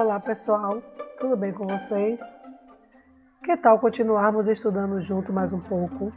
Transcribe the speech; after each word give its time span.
Olá 0.00 0.18
pessoal, 0.18 0.82
tudo 1.18 1.36
bem 1.36 1.52
com 1.52 1.66
vocês? 1.66 2.18
Que 3.44 3.54
tal 3.54 3.78
continuarmos 3.78 4.48
estudando 4.48 4.98
junto 4.98 5.30
mais 5.30 5.52
um 5.52 5.60
pouco? 5.60 6.10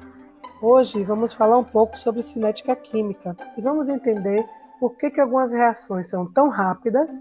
Hoje 0.61 1.03
vamos 1.03 1.33
falar 1.33 1.57
um 1.57 1.65
pouco 1.65 1.99
sobre 1.99 2.21
cinética 2.21 2.77
química 2.77 3.35
e 3.57 3.61
vamos 3.61 3.89
entender 3.89 4.47
por 4.79 4.95
que, 4.95 5.11
que 5.11 5.19
algumas 5.19 5.51
reações 5.51 6.07
são 6.07 6.25
tão 6.31 6.47
rápidas 6.47 7.11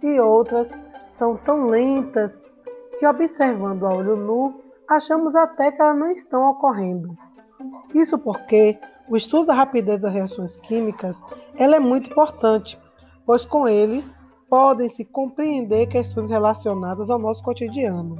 e 0.00 0.20
outras 0.20 0.70
são 1.10 1.36
tão 1.36 1.66
lentas 1.66 2.44
que, 2.96 3.04
observando 3.04 3.84
a 3.84 3.92
olho 3.92 4.14
nu, 4.14 4.62
achamos 4.88 5.34
até 5.34 5.72
que 5.72 5.82
elas 5.82 5.98
não 5.98 6.12
estão 6.12 6.48
ocorrendo. 6.48 7.18
Isso 7.92 8.16
porque 8.16 8.78
o 9.08 9.16
estudo 9.16 9.46
da 9.46 9.54
rapidez 9.54 10.00
das 10.00 10.12
reações 10.12 10.56
químicas 10.58 11.20
ela 11.56 11.74
é 11.74 11.80
muito 11.80 12.08
importante, 12.08 12.80
pois 13.26 13.44
com 13.44 13.66
ele 13.66 14.04
podem-se 14.48 15.04
compreender 15.04 15.86
questões 15.86 16.30
relacionadas 16.30 17.10
ao 17.10 17.18
nosso 17.18 17.42
cotidiano. 17.42 18.16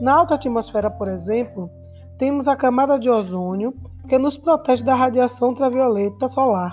Na 0.00 0.14
alta 0.14 0.34
atmosfera, 0.34 0.90
por 0.90 1.08
exemplo, 1.08 1.70
temos 2.18 2.46
a 2.46 2.56
camada 2.56 2.98
de 2.98 3.08
ozônio 3.08 3.74
que 4.08 4.18
nos 4.18 4.36
protege 4.36 4.84
da 4.84 4.94
radiação 4.94 5.48
ultravioleta 5.50 6.28
solar. 6.28 6.72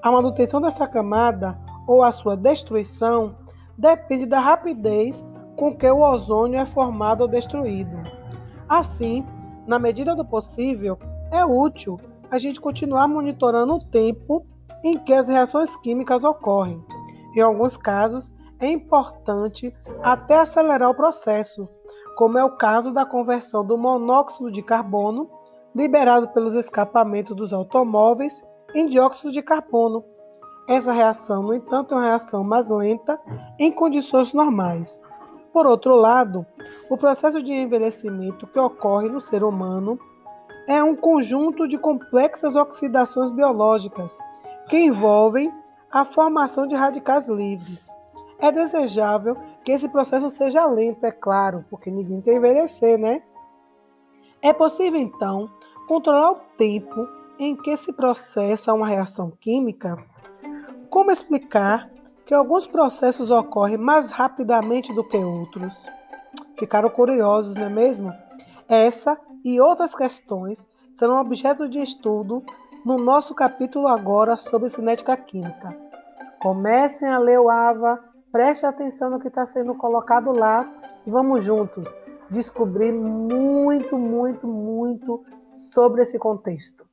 A 0.00 0.12
manutenção 0.12 0.60
dessa 0.60 0.86
camada 0.86 1.58
ou 1.86 2.02
a 2.02 2.12
sua 2.12 2.36
destruição 2.36 3.34
depende 3.76 4.26
da 4.26 4.38
rapidez 4.38 5.24
com 5.56 5.74
que 5.74 5.90
o 5.90 6.00
ozônio 6.00 6.60
é 6.60 6.66
formado 6.66 7.22
ou 7.22 7.28
destruído. 7.28 7.96
Assim, 8.68 9.26
na 9.66 9.78
medida 9.78 10.14
do 10.14 10.24
possível, 10.24 10.98
é 11.30 11.44
útil 11.44 11.98
a 12.30 12.38
gente 12.38 12.60
continuar 12.60 13.08
monitorando 13.08 13.74
o 13.74 13.84
tempo 13.84 14.46
em 14.84 14.98
que 14.98 15.12
as 15.12 15.28
reações 15.28 15.76
químicas 15.76 16.22
ocorrem 16.24 16.82
em 17.34 17.40
alguns 17.40 17.76
casos, 17.76 18.30
é 18.60 18.70
importante 18.70 19.74
até 20.02 20.38
acelerar 20.38 20.90
o 20.90 20.94
processo, 20.94 21.68
como 22.16 22.38
é 22.38 22.44
o 22.44 22.56
caso 22.56 22.92
da 22.92 23.04
conversão 23.04 23.64
do 23.64 23.76
monóxido 23.76 24.50
de 24.50 24.62
carbono 24.62 25.28
liberado 25.74 26.28
pelos 26.28 26.54
escapamentos 26.54 27.34
dos 27.34 27.52
automóveis 27.52 28.42
em 28.74 28.86
dióxido 28.86 29.32
de 29.32 29.42
carbono. 29.42 30.04
Essa 30.68 30.92
reação, 30.92 31.42
no 31.42 31.54
entanto, 31.54 31.92
é 31.92 31.96
uma 31.96 32.06
reação 32.06 32.44
mais 32.44 32.70
lenta 32.70 33.20
em 33.58 33.72
condições 33.72 34.32
normais. 34.32 34.98
Por 35.52 35.66
outro 35.66 35.94
lado, 35.94 36.46
o 36.88 36.96
processo 36.96 37.42
de 37.42 37.52
envelhecimento 37.52 38.46
que 38.46 38.58
ocorre 38.58 39.08
no 39.08 39.20
ser 39.20 39.44
humano 39.44 39.98
é 40.66 40.82
um 40.82 40.96
conjunto 40.96 41.68
de 41.68 41.76
complexas 41.76 42.56
oxidações 42.56 43.30
biológicas 43.30 44.16
que 44.68 44.78
envolvem 44.78 45.52
a 45.94 46.04
formação 46.04 46.66
de 46.66 46.74
radicais 46.74 47.28
livres. 47.28 47.88
É 48.40 48.50
desejável 48.50 49.36
que 49.64 49.70
esse 49.70 49.88
processo 49.88 50.28
seja 50.28 50.66
lento, 50.66 51.06
é 51.06 51.12
claro, 51.12 51.64
porque 51.70 51.88
ninguém 51.88 52.20
quer 52.20 52.34
envelhecer, 52.34 52.98
né? 52.98 53.22
É 54.42 54.52
possível, 54.52 55.00
então, 55.00 55.48
controlar 55.86 56.32
o 56.32 56.40
tempo 56.58 57.08
em 57.38 57.54
que 57.54 57.76
se 57.76 57.92
processa 57.92 58.74
uma 58.74 58.88
reação 58.88 59.30
química? 59.30 59.96
Como 60.90 61.12
explicar 61.12 61.88
que 62.26 62.34
alguns 62.34 62.66
processos 62.66 63.30
ocorrem 63.30 63.78
mais 63.78 64.10
rapidamente 64.10 64.92
do 64.92 65.04
que 65.04 65.16
outros? 65.16 65.88
Ficaram 66.58 66.90
curiosos, 66.90 67.54
não 67.54 67.66
é 67.66 67.70
mesmo? 67.70 68.12
Essa 68.68 69.16
e 69.44 69.60
outras 69.60 69.94
questões 69.94 70.66
serão 70.98 71.20
objeto 71.20 71.68
de 71.68 71.78
estudo 71.78 72.44
no 72.84 72.98
nosso 72.98 73.32
capítulo 73.32 73.86
agora 73.86 74.36
sobre 74.36 74.68
cinética 74.68 75.16
química. 75.16 75.83
Comecem 76.44 77.08
a 77.08 77.16
ler 77.16 77.40
o 77.40 77.48
AVA, 77.48 77.98
preste 78.30 78.66
atenção 78.66 79.08
no 79.08 79.18
que 79.18 79.28
está 79.28 79.46
sendo 79.46 79.74
colocado 79.74 80.30
lá 80.30 80.70
e 81.06 81.10
vamos 81.10 81.42
juntos 81.42 81.88
descobrir 82.28 82.92
muito, 82.92 83.96
muito, 83.96 84.46
muito 84.46 85.24
sobre 85.54 86.02
esse 86.02 86.18
contexto. 86.18 86.84